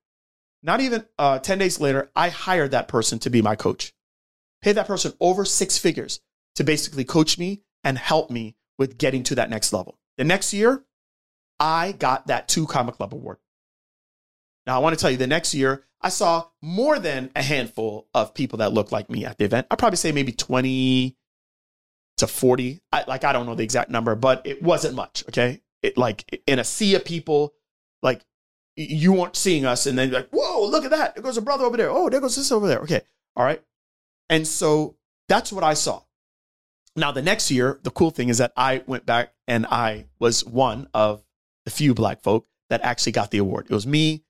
Not 0.62 0.82
even 0.82 1.06
uh, 1.18 1.40
10 1.40 1.58
days 1.58 1.80
later, 1.80 2.12
I 2.16 2.30
hired 2.30 2.72
that 2.72 2.88
person 2.88 3.20
to 3.20 3.30
be 3.30 3.42
my 3.42 3.56
coach. 3.56 3.94
Paid 4.62 4.74
that 4.74 4.88
person 4.88 5.14
over 5.20 5.44
six 5.44 5.78
figures 5.78 6.22
to 6.56 6.64
basically 6.64 7.04
coach 7.04 7.38
me 7.38 7.64
and 7.84 7.98
help 7.98 8.30
me 8.30 8.56
with 8.78 8.98
getting 8.98 9.24
to 9.24 9.36
that 9.36 9.50
next 9.50 9.74
level. 9.74 9.98
The 10.18 10.24
next 10.24 10.54
year, 10.54 10.84
I 11.60 11.92
got 11.94 12.28
that 12.28 12.48
two 12.48 12.66
Comma 12.66 12.92
Club 12.92 13.14
award. 13.14 13.38
Now, 14.66 14.76
I 14.76 14.80
want 14.80 14.98
to 14.98 15.02
tell 15.02 15.12
you, 15.12 15.18
the 15.18 15.28
next 15.28 15.54
year, 15.54 15.84
I 16.02 16.10
saw 16.10 16.46
more 16.62 17.00
than 17.00 17.32
a 17.36 17.42
handful 17.42 18.08
of 18.14 18.34
people 18.34 18.58
that 18.60 18.74
looked 18.74 18.92
like 18.92 19.10
me 19.10 19.26
at 19.26 19.38
the 19.38 19.46
event. 19.46 19.68
I'd 19.70 19.80
probably 19.80 19.98
say 19.98 20.12
maybe 20.12 20.32
20 20.32 21.16
to 22.18 22.28
40. 22.28 22.82
I, 22.92 23.04
like, 23.08 23.24
I 23.24 23.34
don't 23.34 23.46
know 23.46 23.56
the 23.56 23.64
exact 23.64 23.90
number, 23.90 24.16
but 24.16 24.46
it 24.46 24.62
wasn't 24.62 24.96
much. 24.96 25.24
Okay. 25.30 25.62
it, 25.84 25.98
like 25.98 26.42
in 26.48 26.58
a 26.58 26.64
sea 26.64 26.96
of 26.96 27.06
people, 27.06 27.54
like 28.02 28.22
you 28.76 29.14
weren't 29.14 29.36
seeing 29.36 29.66
us, 29.66 29.86
and 29.86 29.98
then 29.98 30.10
like, 30.10 30.30
whoa, 30.32 30.66
look 30.66 30.86
at 30.86 30.92
that! 30.92 31.14
There 31.14 31.22
goes 31.22 31.38
a 31.38 31.42
brother 31.42 31.66
over 31.66 31.78
there. 31.78 31.92
Oh, 31.92 32.10
there 32.10 32.22
goes 32.22 32.36
this 32.36 32.52
over 32.52 32.68
there. 32.68 32.80
Okay, 32.80 33.02
all 33.36 33.46
right. 33.46 33.62
And 34.30 34.48
so 34.48 34.96
that's 35.30 35.52
what 35.52 35.64
I 35.64 35.76
saw. 35.76 36.02
Now 36.96 37.12
the 37.12 37.22
next 37.22 37.50
year, 37.50 37.80
the 37.84 37.92
cool 37.92 38.12
thing 38.12 38.30
is 38.30 38.38
that 38.38 38.54
I 38.56 38.84
went 38.86 39.06
back 39.06 39.34
and 39.48 39.66
I 39.66 40.06
was 40.20 40.46
one 40.46 40.88
of 40.94 41.24
the 41.66 41.72
few 41.72 41.94
black 41.94 42.22
folk 42.22 42.48
that 42.70 42.82
actually 42.82 43.14
got 43.14 43.32
the 43.32 43.40
award. 43.40 43.68
It 43.70 43.74
was 43.74 43.88
me, 43.88 44.24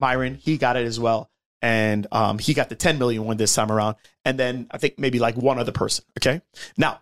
Myron. 0.00 0.34
He 0.34 0.58
got 0.58 0.76
it 0.76 0.86
as 0.86 0.98
well, 0.98 1.30
and 1.62 2.06
um, 2.12 2.38
he 2.38 2.54
got 2.54 2.68
the 2.68 2.74
10 2.74 2.98
million 2.98 3.24
one 3.24 3.36
this 3.36 3.54
time 3.54 3.70
around. 3.70 3.96
And 4.24 4.38
then 4.38 4.66
I 4.70 4.78
think 4.78 4.98
maybe 4.98 5.18
like 5.18 5.36
one 5.36 5.58
other 5.58 5.72
person. 5.72 6.04
Okay. 6.18 6.40
Now, 6.76 7.00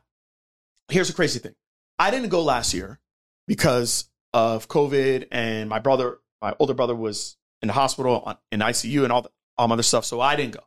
here's 0.89 1.09
the 1.09 1.15
crazy 1.15 1.39
thing. 1.39 1.55
I 1.99 2.11
didn't 2.11 2.29
go 2.29 2.43
last 2.43 2.75
year 2.75 3.01
because 3.47 4.09
of 4.35 4.69
COVID, 4.69 5.29
and 5.33 5.69
my 5.71 5.79
brother, 5.79 6.19
my 6.43 6.55
older 6.59 6.75
brother, 6.75 6.95
was 6.95 7.37
in 7.63 7.69
the 7.69 7.75
hospital 7.75 8.23
on, 8.27 8.37
in 8.53 8.61
ICU 8.61 9.03
and 9.03 9.13
all 9.13 9.23
the 9.23 9.31
all 9.59 9.73
other 9.73 9.83
stuff. 9.83 10.05
So 10.05 10.21
I 10.21 10.37
didn't 10.37 10.55
go. 10.55 10.61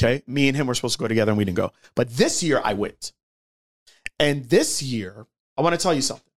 Okay. 0.00 0.22
Me 0.26 0.48
and 0.48 0.56
him 0.56 0.66
were 0.66 0.74
supposed 0.74 0.94
to 0.94 0.98
go 0.98 1.06
together 1.06 1.30
and 1.30 1.38
we 1.38 1.44
didn't 1.44 1.56
go. 1.56 1.72
But 1.94 2.10
this 2.10 2.42
year 2.42 2.60
I 2.64 2.72
went. 2.74 3.12
And 4.22 4.44
this 4.44 4.80
year, 4.80 5.26
I 5.58 5.62
want 5.62 5.74
to 5.74 5.82
tell 5.82 5.92
you 5.92 6.00
something. 6.00 6.30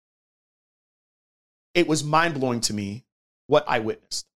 It 1.74 1.86
was 1.86 2.02
mind 2.02 2.32
blowing 2.32 2.62
to 2.62 2.72
me 2.72 3.04
what 3.46 3.62
I 3.68 3.80
witnessed. 3.80 4.26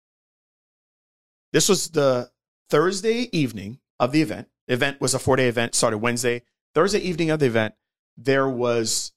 This 1.54 1.66
was 1.66 1.88
the 1.88 2.30
Thursday 2.68 3.30
evening 3.32 3.78
of 3.98 4.12
the 4.12 4.20
event. 4.20 4.48
The 4.66 4.74
event 4.74 5.00
was 5.00 5.14
a 5.14 5.18
four 5.18 5.36
day 5.36 5.48
event, 5.48 5.74
started 5.74 5.96
Wednesday. 5.96 6.42
Thursday 6.74 6.98
evening 6.98 7.30
of 7.30 7.40
the 7.40 7.46
event, 7.46 7.72
there 8.18 8.46
was 8.46 9.12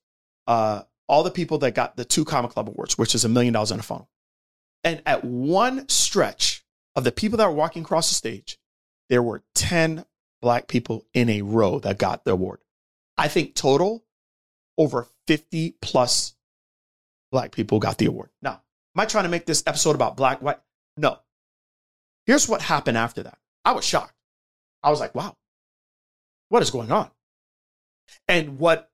uh, 0.47 0.83
all 1.09 1.23
the 1.23 1.31
people 1.31 1.57
that 1.57 1.75
got 1.75 1.97
the 1.97 2.05
two 2.05 2.23
Comma 2.23 2.47
Club 2.47 2.69
awards, 2.69 2.97
which 2.97 3.13
is 3.13 3.25
a 3.25 3.29
million 3.29 3.51
dollars 3.53 3.71
in 3.71 3.81
a 3.81 3.83
funnel. 3.83 4.09
And 4.85 5.01
at 5.05 5.25
one 5.25 5.89
stretch 5.89 6.63
of 6.95 7.03
the 7.03 7.11
people 7.11 7.35
that 7.39 7.47
were 7.47 7.51
walking 7.51 7.81
across 7.81 8.07
the 8.07 8.15
stage, 8.15 8.57
there 9.09 9.21
were 9.21 9.43
10 9.55 10.05
black 10.41 10.69
people 10.69 11.05
in 11.13 11.29
a 11.29 11.41
row 11.41 11.79
that 11.79 11.97
got 11.97 12.23
the 12.23 12.31
award. 12.31 12.61
I 13.17 13.27
think 13.27 13.55
total 13.55 14.05
over 14.81 15.07
50 15.27 15.75
plus 15.79 16.35
black 17.31 17.51
people 17.51 17.77
got 17.77 17.99
the 17.99 18.07
award. 18.07 18.29
Now, 18.41 18.53
am 18.95 18.99
I 18.99 19.05
trying 19.05 19.25
to 19.25 19.29
make 19.29 19.45
this 19.45 19.63
episode 19.67 19.93
about 19.93 20.17
black, 20.17 20.41
white? 20.41 20.59
No. 20.97 21.19
Here's 22.25 22.49
what 22.49 22.63
happened 22.63 22.97
after 22.97 23.21
that. 23.23 23.37
I 23.63 23.73
was 23.73 23.85
shocked. 23.85 24.15
I 24.83 24.89
was 24.89 24.99
like, 24.99 25.13
wow, 25.13 25.37
what 26.49 26.63
is 26.63 26.71
going 26.71 26.91
on? 26.91 27.11
And 28.27 28.57
what 28.57 28.89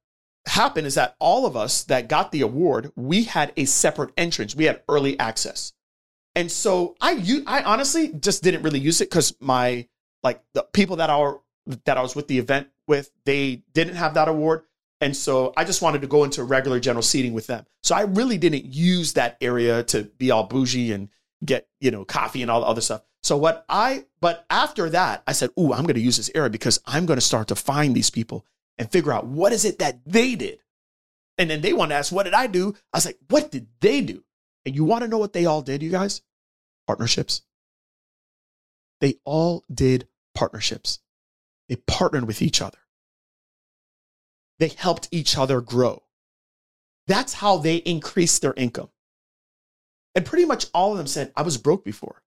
happened 0.46 0.88
is 0.88 0.96
that 0.96 1.16
all 1.20 1.46
of 1.46 1.56
us 1.56 1.86
that 1.86 2.10
got 2.10 2.32
the 2.34 2.42
award, 2.42 2.92
we 2.98 3.24
had 3.24 3.54
a 3.56 3.64
separate 3.64 4.12
entrance. 4.18 4.56
We 4.56 4.66
had 4.66 4.84
early 4.90 5.18
access. 5.20 5.72
And 6.36 6.52
so 6.52 6.98
I, 7.00 7.44
I 7.48 7.64
honestly 7.64 8.10
just 8.10 8.44
didn't 8.44 8.64
really 8.64 8.80
use 8.80 9.00
it 9.00 9.10
because 9.10 9.36
my, 9.40 9.88
like 10.22 10.44
the 10.54 10.64
people 10.64 10.98
that 10.98 11.10
are, 11.10 11.40
that 11.86 11.98
I 11.98 12.02
was 12.02 12.16
with 12.16 12.28
the 12.28 12.40
event 12.40 12.68
with, 12.88 13.10
they 13.26 13.64
didn't 13.74 13.96
have 13.96 14.16
that 14.16 14.28
award. 14.28 14.64
And 15.00 15.16
so 15.16 15.54
I 15.56 15.64
just 15.64 15.82
wanted 15.82 16.02
to 16.02 16.08
go 16.08 16.24
into 16.24 16.44
regular 16.44 16.80
general 16.80 17.04
seating 17.04 17.34
with 17.34 17.48
them. 17.48 17.66
So 17.84 17.96
I 17.96 18.02
really 18.02 18.38
didn't 18.38 18.66
use 18.66 19.14
that 19.14 19.38
area 19.42 19.84
to 19.84 20.04
be 20.18 20.32
all 20.32 20.46
bougie 20.46 20.92
and 20.92 21.10
get, 21.46 21.68
you 21.80 21.92
know, 21.92 22.04
coffee 22.04 22.42
and 22.42 22.50
all 22.50 22.62
the 22.62 22.68
other 22.68 22.82
stuff. 22.82 23.04
So 23.22 23.38
what 23.38 23.66
I, 23.70 24.06
but 24.22 24.46
after 24.50 24.90
that, 24.92 25.22
I 25.28 25.34
said, 25.34 25.52
Ooh, 25.60 25.74
I'm 25.74 25.84
going 25.84 25.96
to 25.96 26.02
use 26.02 26.18
this 26.18 26.32
area 26.34 26.50
because 26.50 26.80
I'm 26.86 27.06
going 27.06 27.18
to 27.18 27.26
start 27.26 27.50
to 27.50 27.56
find 27.56 27.96
these 27.96 28.10
people 28.10 28.46
and 28.78 28.92
figure 28.92 29.14
out 29.14 29.28
what 29.28 29.54
is 29.54 29.66
it 29.66 29.80
that 29.80 30.00
they 30.06 30.36
did. 30.36 30.60
And 31.38 31.50
then 31.50 31.62
they 31.62 31.74
want 31.74 31.92
to 31.92 31.96
ask, 31.96 32.12
What 32.12 32.24
did 32.24 32.34
I 32.34 32.48
do? 32.48 32.74
I 32.94 32.98
was 32.98 33.06
like, 33.06 33.20
What 33.30 33.52
did 33.52 33.68
they 33.82 34.02
do? 34.02 34.24
And 34.66 34.76
you 34.76 34.84
want 34.84 35.04
to 35.04 35.08
know 35.08 35.18
what 35.18 35.34
they 35.34 35.46
all 35.46 35.62
did, 35.62 35.84
you 35.84 35.92
guys? 35.92 36.22
Partnerships. 36.88 37.42
They 39.02 39.16
all 39.26 39.64
did 39.72 40.08
partnerships. 40.34 41.00
They 41.70 41.76
partnered 41.76 42.26
with 42.26 42.42
each 42.42 42.62
other. 42.62 42.78
They 44.60 44.70
helped 44.70 45.08
each 45.12 45.38
other 45.38 45.62
grow. 45.62 46.04
That's 47.08 47.34
how 47.34 47.58
they 47.58 47.78
increased 47.78 48.42
their 48.42 48.54
income. 48.56 48.90
And 50.16 50.26
pretty 50.26 50.46
much 50.46 50.66
all 50.74 50.92
of 50.92 50.98
them 50.98 51.08
said, 51.08 51.32
I 51.36 51.44
was 51.44 51.58
broke 51.58 51.86
before. 51.86 52.24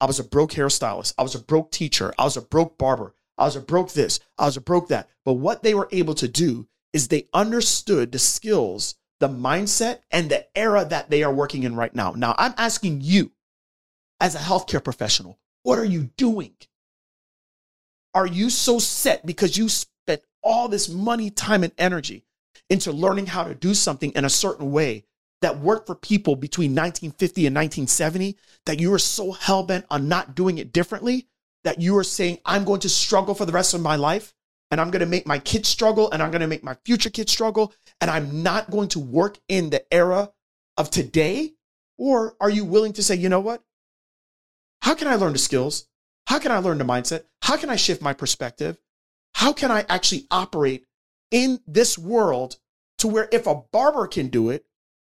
I 0.00 0.06
was 0.06 0.18
a 0.18 0.24
broke 0.24 0.52
hairstylist. 0.52 1.14
I 1.18 1.22
was 1.22 1.34
a 1.34 1.40
broke 1.40 1.70
teacher. 1.70 2.12
I 2.18 2.24
was 2.24 2.36
a 2.36 2.42
broke 2.42 2.78
barber. 2.78 3.14
I 3.36 3.44
was 3.44 3.56
a 3.56 3.60
broke 3.60 3.92
this. 3.92 4.20
I 4.38 4.46
was 4.46 4.56
a 4.56 4.60
broke 4.60 4.88
that. 4.88 5.08
But 5.24 5.34
what 5.34 5.62
they 5.62 5.74
were 5.74 5.88
able 5.92 6.14
to 6.14 6.28
do 6.28 6.66
is 6.92 7.08
they 7.08 7.28
understood 7.32 8.12
the 8.12 8.18
skills, 8.18 8.96
the 9.20 9.28
mindset, 9.28 10.00
and 10.10 10.30
the 10.30 10.46
era 10.56 10.84
that 10.84 11.10
they 11.10 11.22
are 11.22 11.32
working 11.32 11.62
in 11.62 11.76
right 11.76 11.94
now. 11.94 12.12
Now, 12.12 12.34
I'm 12.38 12.54
asking 12.56 13.00
you, 13.00 13.32
as 14.20 14.34
a 14.34 14.38
healthcare 14.38 14.82
professional, 14.82 15.38
what 15.62 15.78
are 15.78 15.84
you 15.84 16.10
doing? 16.16 16.54
Are 18.14 18.26
you 18.26 18.50
so 18.50 18.78
set 18.78 19.24
because 19.24 19.56
you 19.56 19.68
all 20.42 20.68
this 20.68 20.88
money, 20.88 21.30
time, 21.30 21.64
and 21.64 21.72
energy 21.78 22.24
into 22.68 22.92
learning 22.92 23.26
how 23.26 23.44
to 23.44 23.54
do 23.54 23.74
something 23.74 24.12
in 24.12 24.24
a 24.24 24.30
certain 24.30 24.72
way 24.72 25.04
that 25.40 25.58
worked 25.58 25.86
for 25.86 25.94
people 25.94 26.36
between 26.36 26.70
1950 26.70 27.46
and 27.46 27.54
1970 27.54 28.36
that 28.66 28.80
you 28.80 28.92
are 28.94 28.98
so 28.98 29.32
hell 29.32 29.62
bent 29.62 29.84
on 29.90 30.08
not 30.08 30.34
doing 30.34 30.58
it 30.58 30.72
differently 30.72 31.26
that 31.64 31.80
you 31.80 31.96
are 31.96 32.04
saying, 32.04 32.38
I'm 32.44 32.64
going 32.64 32.80
to 32.80 32.88
struggle 32.88 33.34
for 33.34 33.44
the 33.44 33.52
rest 33.52 33.74
of 33.74 33.80
my 33.80 33.96
life 33.96 34.34
and 34.70 34.80
I'm 34.80 34.90
going 34.90 35.00
to 35.00 35.06
make 35.06 35.26
my 35.26 35.38
kids 35.38 35.68
struggle 35.68 36.10
and 36.10 36.22
I'm 36.22 36.30
going 36.30 36.40
to 36.40 36.46
make 36.46 36.64
my 36.64 36.76
future 36.84 37.10
kids 37.10 37.32
struggle 37.32 37.72
and 38.00 38.10
I'm 38.10 38.42
not 38.42 38.70
going 38.70 38.88
to 38.90 39.00
work 39.00 39.38
in 39.48 39.70
the 39.70 39.84
era 39.92 40.32
of 40.76 40.90
today? 40.90 41.52
Or 41.98 42.36
are 42.40 42.50
you 42.50 42.64
willing 42.64 42.94
to 42.94 43.02
say, 43.02 43.16
you 43.16 43.28
know 43.28 43.40
what? 43.40 43.62
How 44.80 44.94
can 44.94 45.08
I 45.08 45.16
learn 45.16 45.32
the 45.32 45.38
skills? 45.38 45.86
How 46.26 46.38
can 46.38 46.52
I 46.52 46.58
learn 46.58 46.78
the 46.78 46.84
mindset? 46.84 47.24
How 47.42 47.56
can 47.56 47.70
I 47.70 47.76
shift 47.76 48.02
my 48.02 48.12
perspective? 48.12 48.78
How 49.42 49.52
can 49.52 49.72
I 49.72 49.84
actually 49.88 50.28
operate 50.30 50.86
in 51.32 51.58
this 51.66 51.98
world 51.98 52.58
to 52.98 53.08
where 53.08 53.28
if 53.32 53.48
a 53.48 53.56
barber 53.72 54.06
can 54.06 54.28
do 54.28 54.50
it, 54.50 54.64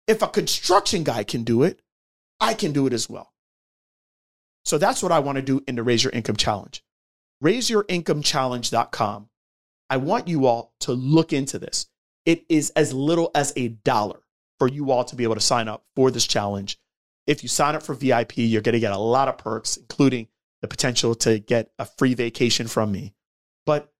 if 0.09 0.21
a 0.21 0.26
construction 0.26 1.04
guy 1.04 1.23
can 1.23 1.45
do 1.45 1.62
it, 1.62 1.80
I 2.40 2.54
can 2.54 2.73
do 2.73 2.88
it 2.88 2.92
as 2.92 3.09
well. 3.09 3.33
So 4.64 4.78
that's 4.78 5.00
what 5.00 5.12
I 5.12 5.21
want 5.21 5.37
to 5.37 5.42
do 5.42 5.62
in 5.68 5.76
the 5.76 5.85
Raise 5.85 6.02
Your 6.02 6.12
Income 6.12 6.38
Challenge. 6.38 6.83
RaiseYourIncomeChallenge.com. 7.45 9.28
I 9.90 9.97
want 9.97 10.26
you 10.26 10.47
all 10.47 10.75
to 10.80 10.92
look 10.92 11.33
into 11.33 11.61
this. 11.61 11.87
It 12.25 12.45
is 12.49 12.71
as 12.71 12.92
little 12.92 13.30
as 13.33 13.52
a 13.54 13.68
dollar 13.68 14.23
for 14.59 14.66
you 14.66 14.90
all 14.90 15.04
to 15.04 15.14
be 15.14 15.23
able 15.23 15.37
to 15.37 15.40
sign 15.40 15.68
up 15.68 15.85
for 15.95 16.11
this 16.11 16.26
challenge. 16.26 16.80
If 17.28 17.45
you 17.45 17.49
sign 17.49 17.76
up 17.76 17.85
for 17.85 17.95
VIP, 17.95 18.38
you're 18.38 18.61
going 18.61 18.73
to 18.73 18.80
get 18.80 18.90
a 18.90 18.99
lot 18.99 19.28
of 19.28 19.38
perks, 19.38 19.76
including 19.76 20.26
the 20.62 20.66
potential 20.66 21.14
to 21.14 21.38
get 21.38 21.71
a 21.78 21.85
free 21.85 22.14
vacation 22.14 22.66
from 22.66 22.90
me. 22.90 23.14
But 23.64 23.92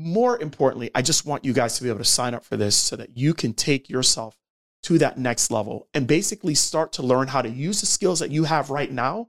more 0.00 0.40
importantly, 0.40 0.90
I 0.94 1.02
just 1.02 1.26
want 1.26 1.44
you 1.44 1.52
guys 1.52 1.76
to 1.76 1.82
be 1.82 1.88
able 1.88 1.98
to 1.98 2.04
sign 2.04 2.34
up 2.34 2.44
for 2.44 2.56
this 2.56 2.76
so 2.76 2.96
that 2.96 3.16
you 3.16 3.34
can 3.34 3.52
take 3.52 3.88
yourself 3.88 4.36
to 4.84 4.98
that 4.98 5.18
next 5.18 5.50
level 5.50 5.88
and 5.92 6.06
basically 6.06 6.54
start 6.54 6.92
to 6.94 7.02
learn 7.02 7.28
how 7.28 7.42
to 7.42 7.48
use 7.48 7.80
the 7.80 7.86
skills 7.86 8.20
that 8.20 8.30
you 8.30 8.44
have 8.44 8.70
right 8.70 8.90
now, 8.90 9.28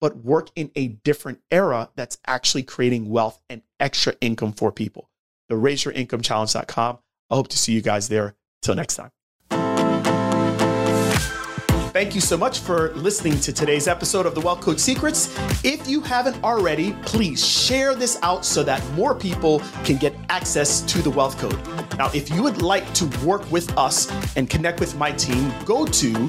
but 0.00 0.16
work 0.16 0.50
in 0.56 0.70
a 0.74 0.88
different 0.88 1.40
era 1.50 1.90
that's 1.94 2.18
actually 2.26 2.64
creating 2.64 3.08
wealth 3.08 3.40
and 3.48 3.62
extra 3.78 4.14
income 4.20 4.52
for 4.52 4.72
people. 4.72 5.08
The 5.48 5.54
raiseyourincomechallenge.com. 5.54 6.98
I 7.30 7.34
hope 7.34 7.48
to 7.48 7.58
see 7.58 7.72
you 7.72 7.82
guys 7.82 8.08
there. 8.08 8.34
Till 8.60 8.74
next 8.74 8.96
time. 8.96 9.12
Thank 11.98 12.14
you 12.14 12.20
so 12.20 12.36
much 12.36 12.60
for 12.60 12.94
listening 12.94 13.40
to 13.40 13.52
today's 13.52 13.88
episode 13.88 14.24
of 14.24 14.36
the 14.36 14.40
Wealth 14.40 14.60
Code 14.60 14.78
Secrets. 14.78 15.36
If 15.64 15.88
you 15.88 16.00
haven't 16.00 16.40
already, 16.44 16.92
please 17.02 17.44
share 17.44 17.96
this 17.96 18.20
out 18.22 18.44
so 18.44 18.62
that 18.62 18.88
more 18.90 19.16
people 19.16 19.58
can 19.82 19.96
get 19.96 20.14
access 20.28 20.80
to 20.82 21.02
the 21.02 21.10
Wealth 21.10 21.36
Code. 21.38 21.58
Now, 21.98 22.08
if 22.14 22.30
you 22.30 22.40
would 22.44 22.62
like 22.62 22.94
to 22.94 23.06
work 23.26 23.50
with 23.50 23.76
us 23.76 24.08
and 24.36 24.48
connect 24.48 24.78
with 24.78 24.94
my 24.94 25.10
team, 25.10 25.52
go 25.64 25.84
to 25.86 26.28